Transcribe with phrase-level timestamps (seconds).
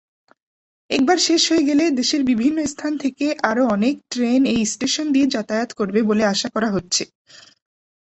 [0.89, 5.69] একবার শেষ হয়ে গেলে, দেশের বিভিন্ন স্থান থেকে আরও অনেক ট্রেন এই স্টেশন দিয়ে যাতায়াত
[5.79, 7.03] করবে বলে আশা করা হচ্ছে।